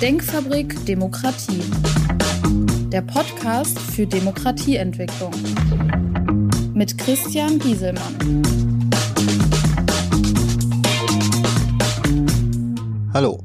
[0.00, 1.62] Denkfabrik Demokratie.
[2.90, 5.32] Der Podcast für Demokratieentwicklung.
[6.72, 8.42] Mit Christian Gieselmann.
[13.12, 13.44] Hallo,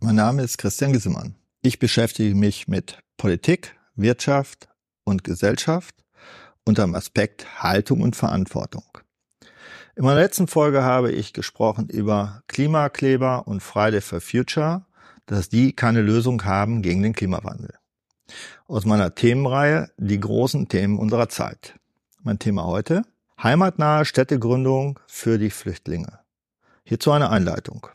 [0.00, 1.36] mein Name ist Christian Gieselmann.
[1.62, 4.68] Ich beschäftige mich mit Politik, Wirtschaft
[5.04, 5.94] und Gesellschaft
[6.66, 8.84] unter dem Aspekt Haltung und Verantwortung.
[9.94, 14.86] In meiner letzten Folge habe ich gesprochen über Klimakleber und Friday for Future,
[15.26, 17.74] dass die keine Lösung haben gegen den Klimawandel.
[18.66, 21.74] Aus meiner Themenreihe Die großen Themen unserer Zeit.
[22.22, 23.02] Mein Thema heute
[23.42, 26.20] Heimatnahe Städtegründung für die Flüchtlinge.
[26.84, 27.86] Hierzu eine Einleitung.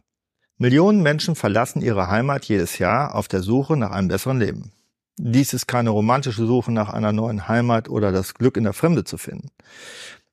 [0.58, 4.72] Millionen Menschen verlassen ihre Heimat jedes Jahr auf der Suche nach einem besseren Leben.
[5.18, 9.04] Dies ist keine romantische Suche nach einer neuen Heimat oder das Glück in der Fremde
[9.04, 9.50] zu finden.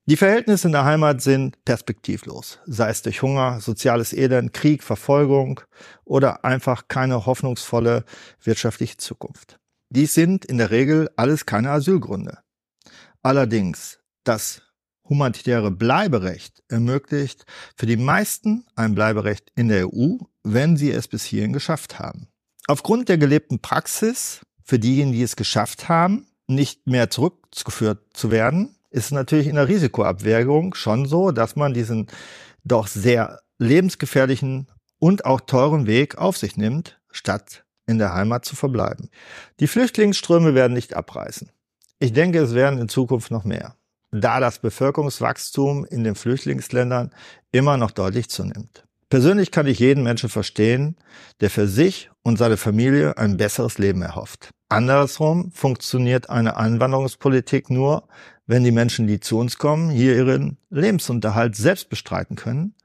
[0.07, 5.61] Die Verhältnisse in der Heimat sind perspektivlos, sei es durch Hunger, soziales Elend, Krieg, Verfolgung
[6.03, 8.05] oder einfach keine hoffnungsvolle
[8.43, 9.59] wirtschaftliche Zukunft.
[9.89, 12.37] Dies sind in der Regel alles keine Asylgründe.
[13.23, 14.61] Allerdings, das
[15.09, 17.45] humanitäre Bleiberecht ermöglicht
[17.75, 22.27] für die meisten ein Bleiberecht in der EU, wenn sie es bis hierhin geschafft haben.
[22.67, 28.75] Aufgrund der gelebten Praxis für diejenigen, die es geschafft haben, nicht mehr zurückgeführt zu werden,
[28.89, 32.07] ist natürlich in der Risikoabwägung schon so, dass man diesen
[32.63, 34.67] doch sehr lebensgefährlichen
[34.99, 39.09] und auch teuren Weg auf sich nimmt, statt in der Heimat zu verbleiben.
[39.59, 41.49] Die Flüchtlingsströme werden nicht abreißen.
[41.99, 43.75] Ich denke, es werden in Zukunft noch mehr,
[44.11, 47.11] da das Bevölkerungswachstum in den Flüchtlingsländern
[47.51, 48.83] immer noch deutlich zunimmt.
[49.09, 50.97] Persönlich kann ich jeden Menschen verstehen,
[51.39, 54.49] der für sich und seine Familie ein besseres Leben erhofft.
[54.67, 58.07] Andersrum funktioniert eine Einwanderungspolitik nur,
[58.47, 62.75] wenn die Menschen, die zu uns kommen, hier ihren Lebensunterhalt selbst bestreiten können,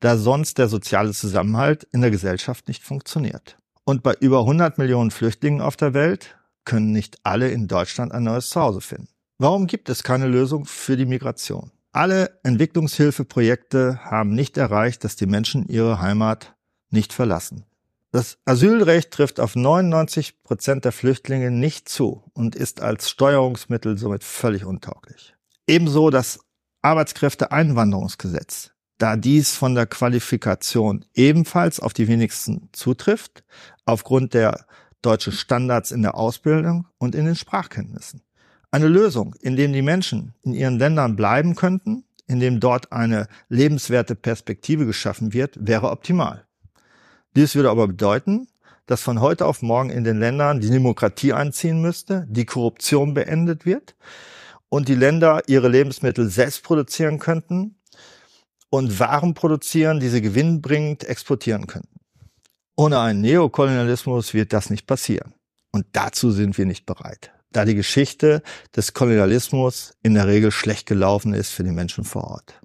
[0.00, 3.56] da sonst der soziale Zusammenhalt in der Gesellschaft nicht funktioniert.
[3.84, 8.24] Und bei über 100 Millionen Flüchtlingen auf der Welt können nicht alle in Deutschland ein
[8.24, 9.08] neues Zuhause finden.
[9.38, 11.72] Warum gibt es keine Lösung für die Migration?
[11.92, 16.54] Alle Entwicklungshilfeprojekte haben nicht erreicht, dass die Menschen ihre Heimat
[16.90, 17.64] nicht verlassen.
[18.12, 24.22] Das Asylrecht trifft auf 99 Prozent der Flüchtlinge nicht zu und ist als Steuerungsmittel somit
[24.22, 25.34] völlig untauglich.
[25.66, 26.40] Ebenso das
[26.82, 33.44] Arbeitskräfteeinwanderungsgesetz, da dies von der Qualifikation ebenfalls auf die wenigsten zutrifft,
[33.86, 34.66] aufgrund der
[35.00, 38.20] deutschen Standards in der Ausbildung und in den Sprachkenntnissen.
[38.70, 43.26] Eine Lösung, in dem die Menschen in ihren Ländern bleiben könnten, in dem dort eine
[43.48, 46.46] lebenswerte Perspektive geschaffen wird, wäre optimal.
[47.36, 48.48] Dies würde aber bedeuten,
[48.86, 53.64] dass von heute auf morgen in den Ländern die Demokratie einziehen müsste, die Korruption beendet
[53.64, 53.94] wird
[54.68, 57.76] und die Länder ihre Lebensmittel selbst produzieren könnten
[58.70, 62.00] und Waren produzieren, die sie gewinnbringend exportieren könnten.
[62.76, 65.34] Ohne einen Neokolonialismus wird das nicht passieren.
[65.70, 68.42] Und dazu sind wir nicht bereit da die Geschichte
[68.74, 72.60] des Kolonialismus in der Regel schlecht gelaufen ist für die Menschen vor Ort.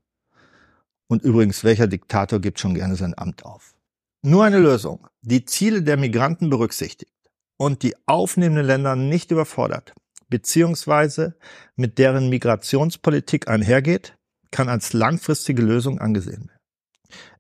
[1.07, 3.77] Und übrigens, welcher Diktator gibt schon gerne sein Amt auf?
[4.23, 7.13] Nur eine Lösung, die Ziele der Migranten berücksichtigt
[7.57, 9.94] und die aufnehmenden Länder nicht überfordert,
[10.29, 11.38] beziehungsweise
[11.75, 14.17] mit deren Migrationspolitik einhergeht,
[14.51, 16.59] kann als langfristige Lösung angesehen werden.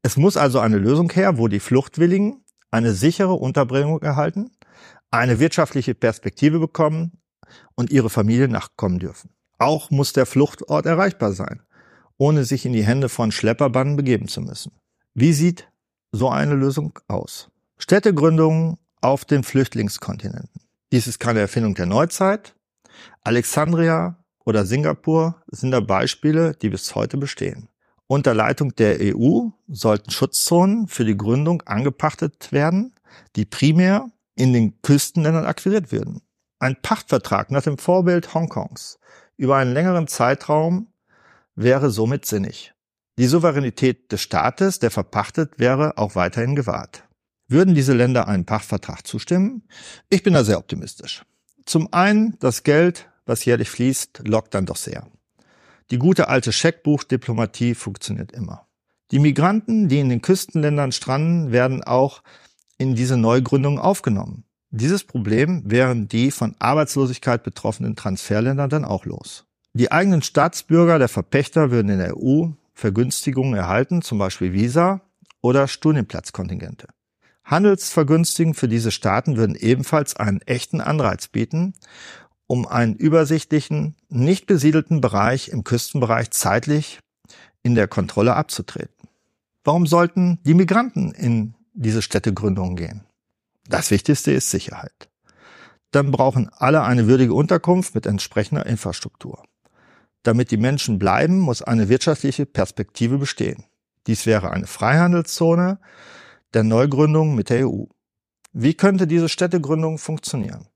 [0.01, 4.51] Es muss also eine Lösung her, wo die Fluchtwilligen eine sichere Unterbringung erhalten,
[5.09, 7.19] eine wirtschaftliche Perspektive bekommen
[7.75, 9.31] und ihre Familie nachkommen dürfen.
[9.57, 11.63] Auch muss der Fluchtort erreichbar sein,
[12.17, 14.73] ohne sich in die Hände von Schlepperbanden begeben zu müssen.
[15.13, 15.67] Wie sieht
[16.17, 17.49] so eine Lösung aus?
[17.77, 20.61] Städtegründungen auf den Flüchtlingskontinenten.
[20.91, 22.55] Dies ist keine Erfindung der Neuzeit.
[23.23, 27.69] Alexandria oder Singapur sind da Beispiele, die bis heute bestehen.
[28.07, 32.95] Unter Leitung der EU sollten Schutzzonen für die Gründung angepachtet werden,
[33.35, 36.21] die primär in den Küstenländern akquiriert werden.
[36.59, 38.97] Ein Pachtvertrag nach dem Vorbild Hongkongs
[39.35, 40.87] über einen längeren Zeitraum
[41.55, 42.73] wäre somit sinnig.
[43.19, 47.03] Die Souveränität des Staates, der verpachtet, wäre auch weiterhin gewahrt.
[47.47, 49.63] Würden diese Länder einen Pachtvertrag zustimmen?
[50.09, 51.23] Ich bin da sehr optimistisch.
[51.65, 55.07] Zum einen, das Geld, was jährlich fließt, lockt dann doch sehr.
[55.89, 58.67] Die gute alte Scheckbuchdiplomatie funktioniert immer.
[59.09, 62.21] Die Migranten, die in den Küstenländern stranden, werden auch
[62.77, 64.43] in diese Neugründung aufgenommen.
[64.69, 69.45] Dieses Problem wären die von Arbeitslosigkeit betroffenen Transferländer dann auch los.
[69.73, 75.01] Die eigenen Staatsbürger der Verpächter würden in der EU Vergünstigungen erhalten, zum Beispiel Visa
[75.41, 76.87] oder Studienplatzkontingente.
[77.43, 81.73] Handelsvergünstigungen für diese Staaten würden ebenfalls einen echten Anreiz bieten,
[82.45, 86.99] um einen übersichtlichen, nicht besiedelten Bereich im Küstenbereich zeitlich
[87.63, 89.07] in der Kontrolle abzutreten.
[89.63, 93.03] Warum sollten die Migranten in diese Städtegründungen gehen?
[93.67, 95.09] Das Wichtigste ist Sicherheit.
[95.89, 99.43] Dann brauchen alle eine würdige Unterkunft mit entsprechender Infrastruktur.
[100.23, 103.63] Damit die Menschen bleiben, muss eine wirtschaftliche Perspektive bestehen.
[104.07, 105.79] Dies wäre eine Freihandelszone
[106.53, 107.85] der Neugründung mit der EU.
[108.53, 110.67] Wie könnte diese Städtegründung funktionieren?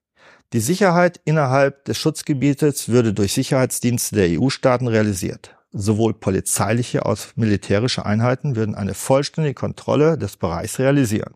[0.54, 5.56] Die Sicherheit innerhalb des Schutzgebietes würde durch Sicherheitsdienste der EU-Staaten realisiert.
[5.72, 11.34] Sowohl polizeiliche als militärische Einheiten würden eine vollständige Kontrolle des Bereichs realisieren.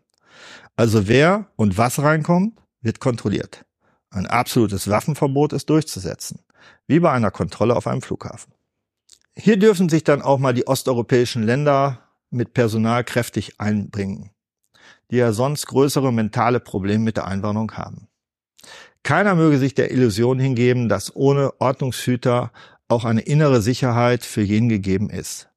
[0.76, 3.64] Also wer und was reinkommt, wird kontrolliert.
[4.10, 6.40] Ein absolutes Waffenverbot ist durchzusetzen,
[6.86, 8.52] wie bei einer Kontrolle auf einem Flughafen.
[9.36, 14.30] Hier dürfen sich dann auch mal die osteuropäischen Länder mit Personal kräftig einbringen,
[15.10, 18.08] die ja sonst größere mentale Probleme mit der Einwanderung haben.
[19.02, 22.50] Keiner möge sich der Illusion hingeben, dass ohne Ordnungshüter
[22.88, 25.48] auch eine innere Sicherheit für jeden gegeben ist,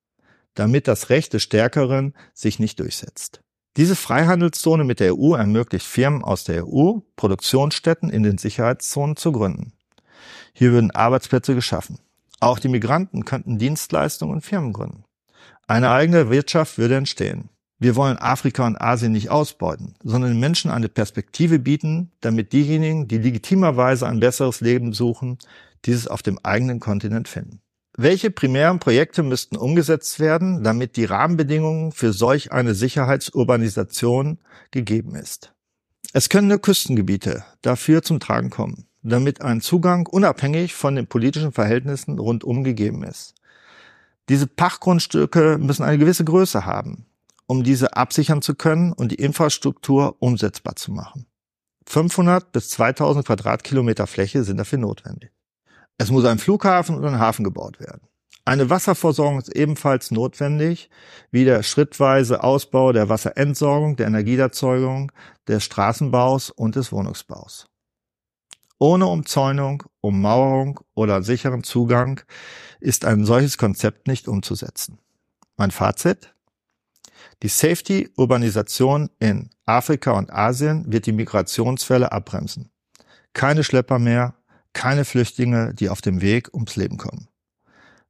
[0.54, 3.42] damit das Recht des Stärkeren sich nicht durchsetzt.
[3.78, 9.32] Diese Freihandelszone mit der EU ermöglicht Firmen aus der EU, Produktionsstätten in den Sicherheitszonen zu
[9.32, 9.74] gründen.
[10.54, 12.00] Hier würden Arbeitsplätze geschaffen.
[12.40, 15.04] Auch die Migranten könnten Dienstleistungen und Firmen gründen.
[15.68, 17.50] Eine eigene Wirtschaft würde entstehen.
[17.82, 23.08] Wir wollen Afrika und Asien nicht ausbeuten, sondern den Menschen eine Perspektive bieten, damit diejenigen,
[23.08, 25.38] die legitimerweise ein besseres Leben suchen,
[25.86, 27.62] dieses auf dem eigenen Kontinent finden.
[27.98, 34.40] Welche primären Projekte müssten umgesetzt werden, damit die Rahmenbedingungen für solch eine Sicherheitsurbanisation
[34.72, 35.54] gegeben ist?
[36.12, 41.52] Es können nur Küstengebiete dafür zum Tragen kommen, damit ein Zugang unabhängig von den politischen
[41.52, 43.36] Verhältnissen rundum gegeben ist.
[44.30, 47.06] Diese Pachtgrundstücke müssen eine gewisse Größe haben,
[47.48, 51.26] um diese absichern zu können und die Infrastruktur umsetzbar zu machen.
[51.88, 55.32] 500 bis 2000 Quadratkilometer Fläche sind dafür notwendig.
[55.98, 58.02] Es muss ein Flughafen und ein Hafen gebaut werden.
[58.46, 60.90] Eine Wasserversorgung ist ebenfalls notwendig,
[61.32, 65.12] wie der schrittweise Ausbau der Wasserentsorgung, der Energieerzeugung,
[65.48, 67.69] des Straßenbaus und des Wohnungsbaus.
[68.80, 72.22] Ohne Umzäunung, Ummauerung oder sicheren Zugang
[72.80, 75.00] ist ein solches Konzept nicht umzusetzen.
[75.58, 76.34] Mein Fazit?
[77.44, 82.72] Die Safety-Urbanisation in Afrika und Asien wird die Migrationswelle abbremsen.
[83.34, 84.36] Keine Schlepper mehr,
[84.72, 87.28] keine Flüchtlinge, die auf dem Weg ums Leben kommen.